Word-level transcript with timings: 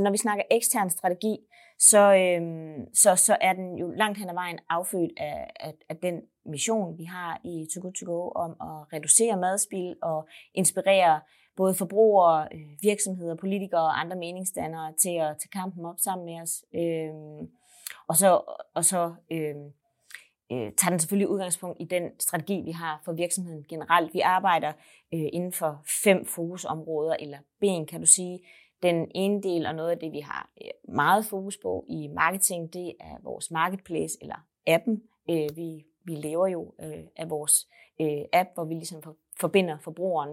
Når 0.00 0.10
vi 0.10 0.16
snakker 0.16 0.44
ekstern 0.50 0.90
strategi, 0.90 1.36
så, 1.78 2.14
øhm, 2.14 2.94
så, 2.94 3.16
så 3.16 3.36
er 3.40 3.52
den 3.52 3.78
jo 3.78 3.90
langt 3.90 4.18
hen 4.18 4.28
ad 4.28 4.34
vejen 4.34 4.58
affødt 4.68 5.12
af, 5.16 5.50
af, 5.60 5.74
af 5.88 5.96
den 5.96 6.20
mission, 6.46 6.98
vi 6.98 7.04
har 7.04 7.40
i 7.44 7.66
To 7.74 7.80
Good 7.80 7.92
To 7.92 8.12
Go 8.12 8.28
om 8.28 8.50
at 8.50 8.92
reducere 8.92 9.36
madspil 9.36 9.96
og 10.02 10.28
inspirere 10.54 11.20
både 11.56 11.74
forbrugere, 11.74 12.48
øh, 12.54 12.60
virksomheder, 12.82 13.34
politikere 13.34 13.80
og 13.80 14.00
andre 14.00 14.16
meningsdannere 14.16 14.92
til 15.02 15.14
at 15.16 15.36
tage 15.40 15.50
kampen 15.52 15.84
op 15.84 15.98
sammen 15.98 16.24
med 16.26 16.42
os. 16.42 16.64
Øhm, 16.74 17.50
og 18.08 18.16
så, 18.16 18.40
og 18.74 18.84
så 18.84 19.14
øhm, 19.32 19.72
øh, 20.52 20.72
tager 20.78 20.90
den 20.90 20.98
selvfølgelig 20.98 21.28
udgangspunkt 21.28 21.76
i 21.80 21.84
den 21.84 22.20
strategi, 22.20 22.62
vi 22.64 22.70
har 22.70 23.02
for 23.04 23.12
virksomheden 23.12 23.64
generelt. 23.68 24.14
Vi 24.14 24.20
arbejder 24.20 24.72
øh, 25.14 25.28
inden 25.32 25.52
for 25.52 25.82
fem 26.04 26.26
fokusområder, 26.26 27.16
eller 27.20 27.38
ben 27.60 27.86
kan 27.86 28.00
du 28.00 28.06
sige. 28.06 28.40
Den 28.82 29.10
ene 29.14 29.42
del, 29.42 29.66
og 29.66 29.74
noget 29.74 29.90
af 29.90 29.98
det, 29.98 30.12
vi 30.12 30.20
har 30.20 30.50
øh, 30.64 30.94
meget 30.94 31.24
fokus 31.24 31.58
på 31.62 31.84
i 31.88 32.06
marketing, 32.06 32.72
det 32.72 32.94
er 33.00 33.16
vores 33.22 33.50
marketplace, 33.50 34.18
eller 34.20 34.46
appen. 34.66 35.02
Øh, 35.30 35.56
vi, 35.56 35.86
vi 36.04 36.14
lever 36.14 36.46
jo 36.46 36.74
øh, 36.80 37.04
af 37.16 37.30
vores 37.30 37.68
app, 38.32 38.48
hvor 38.54 38.64
vi 38.64 38.74
ligesom 38.74 39.02
forbinder 39.40 39.78
forbrugeren 39.78 40.30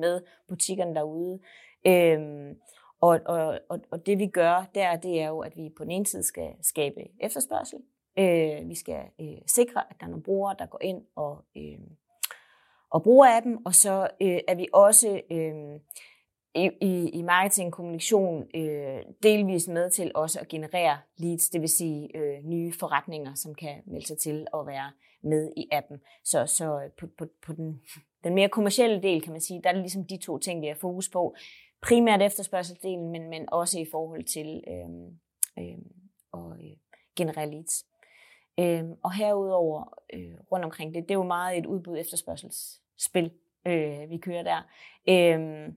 med 0.00 0.22
butikkerne 0.48 0.94
derude. 0.94 1.38
Øhm, 1.86 2.56
og, 3.00 3.20
og, 3.26 3.58
og, 3.68 3.80
og 3.90 4.06
det 4.06 4.18
vi 4.18 4.26
gør 4.26 4.64
der, 4.74 4.96
det 4.96 5.20
er 5.20 5.28
jo, 5.28 5.38
at 5.38 5.56
vi 5.56 5.70
på 5.76 5.84
den 5.84 5.90
ene 5.90 6.06
side 6.06 6.22
skal 6.22 6.52
skabe 6.62 7.00
efterspørgsel, 7.20 7.78
Øh, 8.18 8.68
vi 8.68 8.74
skal 8.74 9.02
øh, 9.20 9.38
sikre, 9.46 9.90
at 9.90 9.96
der 10.00 10.06
er 10.06 10.10
nogle 10.10 10.22
brugere, 10.22 10.56
der 10.58 10.66
går 10.66 10.78
ind 10.82 11.02
og, 11.16 11.44
øh, 11.56 11.78
og 12.90 13.02
bruger 13.02 13.36
appen, 13.36 13.58
og 13.64 13.74
så 13.74 14.08
øh, 14.22 14.40
er 14.48 14.54
vi 14.54 14.68
også 14.72 15.20
øh, 15.30 15.80
i, 16.54 16.70
i, 16.80 17.08
i 17.08 17.22
marketing 17.22 17.72
kommunikation 17.72 18.46
øh, 18.54 19.02
delvis 19.22 19.68
med 19.68 19.90
til 19.90 20.12
også 20.14 20.40
at 20.40 20.48
generere 20.48 20.98
leads, 21.16 21.48
det 21.48 21.60
vil 21.60 21.68
sige 21.68 22.16
øh, 22.16 22.44
nye 22.44 22.72
forretninger, 22.72 23.34
som 23.34 23.54
kan 23.54 23.82
melde 23.86 24.06
sig 24.06 24.18
til 24.18 24.46
at 24.54 24.66
være 24.66 24.92
med 25.22 25.52
i 25.56 25.68
appen. 25.72 26.00
Så, 26.24 26.46
så 26.46 26.80
øh, 26.84 26.90
på, 27.00 27.06
på, 27.18 27.26
på 27.46 27.52
den, 27.52 27.80
den 28.24 28.34
mere 28.34 28.48
kommercielle 28.48 29.02
del, 29.02 29.22
kan 29.22 29.32
man 29.32 29.40
sige, 29.40 29.62
der 29.62 29.68
er 29.68 29.72
det 29.72 29.82
ligesom 29.82 30.04
de 30.04 30.16
to 30.16 30.38
ting, 30.38 30.62
vi 30.62 30.66
har 30.66 30.74
fokus 30.74 31.08
på. 31.08 31.34
Primært 31.82 32.22
efterspørgselsdelen, 32.22 33.10
men, 33.10 33.30
men 33.30 33.48
også 33.52 33.78
i 33.78 33.86
forhold 33.90 34.24
til 34.24 34.64
øh, 34.68 35.64
øh, 35.64 35.78
at 36.34 36.60
øh, 36.60 36.76
generere 37.16 37.50
leads. 37.50 37.86
Øh, 38.58 38.84
og 39.02 39.12
herudover 39.12 39.98
øh, 40.14 40.34
rundt 40.52 40.64
omkring 40.64 40.94
det, 40.94 41.02
det 41.02 41.10
er 41.10 41.18
jo 41.18 41.22
meget 41.22 41.58
et 41.58 41.66
udbud 41.66 41.98
efterspørgselsspil, 41.98 43.30
øh, 43.66 44.10
vi 44.10 44.18
kører 44.18 44.42
der. 44.42 44.62
Øh, 45.08 45.72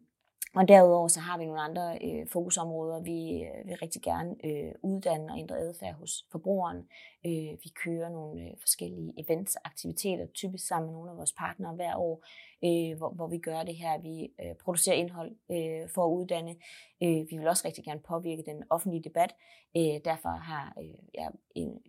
og 0.55 0.67
derudover 0.67 1.07
så 1.07 1.19
har 1.19 1.37
vi 1.37 1.45
nogle 1.45 1.61
andre 1.61 1.97
øh, 2.03 2.27
fokusområder. 2.27 2.99
Vi 2.99 3.43
øh, 3.43 3.67
vil 3.67 3.77
rigtig 3.81 4.01
gerne 4.01 4.35
øh, 4.45 4.71
uddanne 4.81 5.33
og 5.33 5.39
ændre 5.39 5.57
adfærd 5.57 5.93
hos 5.93 6.25
forbrugeren. 6.31 6.77
Øh, 7.25 7.51
vi 7.63 7.69
kører 7.83 8.09
nogle 8.09 8.41
øh, 8.41 8.51
forskellige 8.59 9.13
events 9.17 9.55
aktiviteter, 9.55 10.25
typisk 10.33 10.67
sammen 10.67 10.87
med 10.87 10.93
nogle 10.93 11.11
af 11.11 11.17
vores 11.17 11.33
partnere 11.33 11.73
hver 11.75 11.95
år, 11.95 12.23
øh, 12.63 12.97
hvor, 12.97 13.09
hvor 13.09 13.27
vi 13.27 13.37
gør 13.37 13.63
det 13.63 13.75
her. 13.75 14.01
Vi 14.01 14.31
øh, 14.43 14.55
producerer 14.55 14.95
indhold 14.95 15.31
øh, 15.51 15.89
for 15.89 16.05
at 16.05 16.11
uddanne. 16.11 16.55
Øh, 17.03 17.25
vi 17.29 17.37
vil 17.37 17.47
også 17.47 17.67
rigtig 17.67 17.83
gerne 17.83 17.99
påvirke 17.99 18.43
den 18.45 18.63
offentlige 18.69 19.03
debat. 19.03 19.35
Øh, 19.77 19.99
derfor 20.05 20.29
har 20.29 20.73
øh, 20.77 20.95
jeg 21.13 21.31
en 21.55 21.81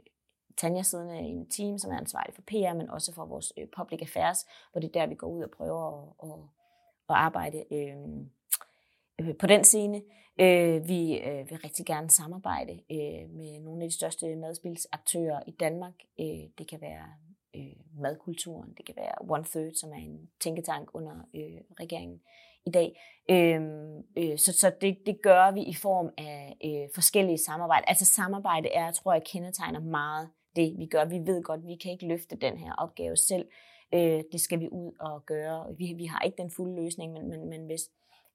Tanja 0.56 0.82
siddende 0.82 1.20
i 1.20 1.30
en 1.30 1.50
team, 1.50 1.78
som 1.78 1.92
er 1.92 1.98
ansvarlig 1.98 2.34
for 2.34 2.42
PR, 2.42 2.74
men 2.74 2.90
også 2.90 3.14
for 3.14 3.26
vores 3.26 3.52
øh, 3.58 3.66
public 3.76 4.00
affairs, 4.02 4.46
hvor 4.72 4.80
det 4.80 4.88
er 4.88 4.92
der, 5.00 5.06
vi 5.06 5.14
går 5.14 5.26
ud 5.26 5.42
og 5.42 5.50
prøver 5.50 5.82
at, 5.92 6.30
at, 6.30 6.38
at 7.08 7.16
arbejde 7.16 7.64
øh, 7.70 7.96
øh, 9.20 9.36
på 9.36 9.46
den 9.46 9.64
scene. 9.64 10.02
Øh, 10.40 10.88
vi 10.88 11.18
øh, 11.18 11.50
vil 11.50 11.58
rigtig 11.58 11.86
gerne 11.86 12.10
samarbejde 12.10 12.72
øh, 12.72 13.30
med 13.30 13.60
nogle 13.60 13.82
af 13.82 13.88
de 13.88 13.94
største 13.94 14.36
madspilsaktører 14.36 15.40
i 15.46 15.50
Danmark. 15.50 15.94
Øh, 16.20 16.44
det 16.58 16.68
kan 16.68 16.80
være 16.80 17.06
øh, 17.56 18.00
madkulturen, 18.00 18.74
det 18.76 18.86
kan 18.86 18.94
være 18.96 19.14
One 19.20 19.44
Third, 19.44 19.74
som 19.74 19.92
er 19.92 19.96
en 19.96 20.30
tænketank 20.40 20.88
under 20.94 21.14
øh, 21.34 21.60
regeringen 21.80 22.20
i 22.66 22.70
dag. 22.70 23.00
Øh, 23.30 23.60
øh, 24.16 24.38
så 24.38 24.52
så 24.52 24.72
det, 24.80 24.98
det 25.06 25.22
gør 25.22 25.50
vi 25.50 25.62
i 25.62 25.74
form 25.74 26.10
af 26.18 26.56
øh, 26.64 26.88
forskellige 26.94 27.38
samarbejder. 27.38 27.84
Altså 27.86 28.04
samarbejde 28.04 28.68
er, 28.68 28.90
tror 28.90 29.12
jeg, 29.12 29.22
kendetegner 29.24 29.80
meget 29.80 30.28
det, 30.56 30.74
vi 30.78 30.86
gør. 30.86 31.04
Vi 31.04 31.18
ved 31.18 31.42
godt, 31.42 31.66
vi 31.66 31.76
kan 31.76 31.92
ikke 31.92 32.06
løfte 32.06 32.36
den 32.36 32.58
her 32.58 32.72
opgave 32.78 33.16
selv. 33.16 33.46
Øh, 33.94 34.22
det 34.32 34.40
skal 34.40 34.60
vi 34.60 34.68
ud 34.68 34.92
og 35.00 35.26
gøre. 35.26 35.76
Vi, 35.78 35.94
vi 35.96 36.04
har 36.04 36.20
ikke 36.20 36.42
den 36.42 36.50
fulde 36.50 36.74
løsning, 36.74 37.12
men, 37.12 37.28
men, 37.28 37.48
men 37.48 37.66
hvis 37.66 37.82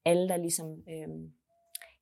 alle, 0.06 0.30
der 0.30 0.38
ligesom 0.38 0.84
øh, 0.90 1.10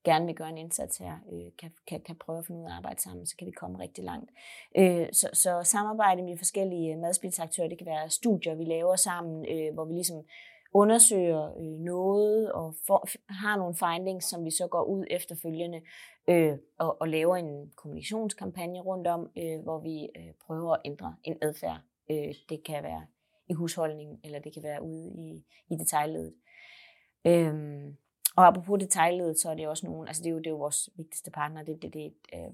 gerne 0.04 0.26
vil 0.26 0.36
gøre 0.36 0.50
en 0.50 0.58
indsats 0.58 0.98
her, 0.98 1.16
øh, 1.34 1.52
kan, 1.60 1.72
kan, 1.88 2.02
kan 2.02 2.16
prøve 2.16 2.40
at 2.40 2.46
finde 2.46 2.62
ud 2.62 2.66
af 2.66 2.70
at 2.70 2.78
arbejde 2.78 3.02
sammen, 3.02 3.26
så 3.26 3.36
kan 3.38 3.48
vi 3.48 3.52
komme 3.52 3.80
rigtig 3.80 4.04
langt. 4.04 4.32
Øh, 4.78 5.08
så, 5.12 5.30
så 5.34 5.62
samarbejde 5.64 6.22
med 6.24 6.38
forskellige 6.38 6.94
øh, 6.94 7.00
madspilsaktører, 7.00 7.68
det 7.68 7.78
kan 7.78 7.88
være 7.88 8.10
studier, 8.10 8.56
vi 8.56 8.64
laver 8.64 8.96
sammen, 8.96 9.46
øh, 9.54 9.74
hvor 9.74 9.86
vi 9.86 9.94
ligesom 9.94 10.26
undersøger 10.74 11.58
øh, 11.58 11.80
noget 11.80 12.52
og 12.52 12.76
for, 12.88 13.08
har 13.30 13.58
nogle 13.58 13.76
findings, 13.76 14.26
som 14.26 14.46
vi 14.46 14.52
så 14.52 14.68
går 14.68 14.84
ud 14.84 15.06
efterfølgende 15.10 15.82
øh, 16.28 16.58
og, 16.78 17.02
og 17.02 17.08
laver 17.08 17.36
en 17.36 17.72
kommunikationskampagne 17.76 18.82
rundt 18.82 19.08
om, 19.08 19.30
øh, 19.38 19.60
hvor 19.64 19.80
vi 19.80 20.10
øh, 20.18 20.34
prøver 20.46 20.74
at 20.74 20.82
ændre 20.86 21.16
en 21.24 21.38
adfærd. 21.42 21.80
Øh, 22.12 22.34
det 22.50 22.64
kan 22.66 22.84
være 22.84 23.06
i 23.50 23.54
husholdningen, 23.54 24.20
eller 24.24 24.40
det 24.40 24.54
kan 24.54 24.64
være 24.64 24.84
ude 24.84 25.12
i, 25.18 25.46
i 25.70 25.76
detaljledet. 25.76 26.34
Øh, 27.28 27.94
og 28.36 28.48
apropos 28.48 28.80
detaljledet, 28.80 29.40
så 29.40 29.50
er 29.50 29.56
det 29.56 29.68
også 29.68 29.86
nogle, 29.86 30.08
altså 30.08 30.24
det 30.24 30.30
er 30.30 30.34
jo, 30.34 30.38
det 30.38 30.48
er 30.48 30.52
jo 30.52 30.58
vores 30.58 30.90
vigtigste 30.96 31.32
partner, 31.32 31.64
det, 31.64 31.82
det, 31.82 31.94
det 31.94 32.14
øh, 32.34 32.52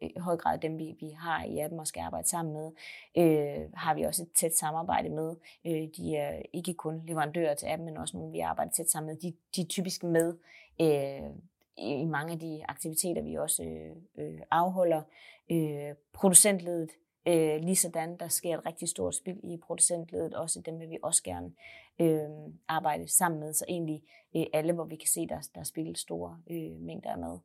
i 0.00 0.18
høj 0.18 0.36
grad 0.36 0.58
dem, 0.58 0.78
vi, 0.78 0.96
vi 1.00 1.10
har 1.10 1.44
i 1.44 1.58
appen 1.58 1.80
og 1.80 1.86
skal 1.86 2.00
arbejde 2.00 2.28
sammen 2.28 2.54
med, 2.54 2.70
øh, 3.16 3.70
har 3.74 3.94
vi 3.94 4.02
også 4.02 4.22
et 4.22 4.32
tæt 4.32 4.56
samarbejde 4.56 5.08
med. 5.08 5.36
Øh, 5.66 5.88
de 5.96 6.16
er 6.16 6.42
ikke 6.52 6.74
kun 6.74 7.02
leverandører 7.06 7.54
til 7.54 7.66
appen, 7.66 7.86
men 7.86 7.96
også 7.96 8.16
nogle, 8.16 8.32
vi 8.32 8.40
arbejder 8.40 8.72
tæt 8.72 8.90
sammen 8.90 9.06
med. 9.06 9.16
De, 9.16 9.36
de 9.56 9.60
er 9.60 9.66
typisk 9.66 10.02
med 10.02 10.34
øh, 10.80 11.30
i 11.76 12.04
mange 12.04 12.32
af 12.32 12.38
de 12.38 12.62
aktiviteter, 12.68 13.22
vi 13.22 13.34
også 13.34 13.64
øh, 13.64 13.96
øh 14.18 14.40
afholder. 14.50 15.02
Øh, 15.50 15.94
producentledet 16.12 16.90
øh, 17.26 17.60
lige 17.60 17.76
sådan, 17.76 18.16
der 18.16 18.28
sker 18.28 18.58
et 18.58 18.66
rigtig 18.66 18.88
stort 18.88 19.14
spil 19.14 19.40
i 19.44 19.56
producentledet, 19.56 20.34
også 20.34 20.60
dem 20.60 20.80
vil 20.80 20.90
vi 20.90 20.98
også 21.02 21.22
gerne 21.22 21.52
øh, 22.00 22.52
arbejde 22.68 23.08
sammen 23.08 23.40
med, 23.40 23.54
så 23.54 23.64
egentlig 23.68 24.02
øh, 24.36 24.46
alle, 24.52 24.72
hvor 24.72 24.84
vi 24.84 24.96
kan 24.96 25.08
se, 25.08 25.26
der, 25.26 25.48
der 25.54 25.62
spilles 25.62 25.98
store 25.98 26.38
øh, 26.50 26.72
mængder 26.80 27.10
af 27.10 27.18
mad. 27.18 27.38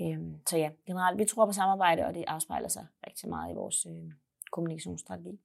Øh, 0.00 0.18
så 0.46 0.56
ja, 0.56 0.70
generelt, 0.86 1.18
vi 1.18 1.24
tror 1.24 1.46
på 1.46 1.52
samarbejde, 1.52 2.06
og 2.06 2.14
det 2.14 2.24
afspejler 2.26 2.68
sig 2.68 2.86
rigtig 3.06 3.28
meget 3.28 3.52
i 3.52 3.54
vores 3.54 3.86
øh, 3.86 4.12
kommunikationsstrategi. 4.50 5.40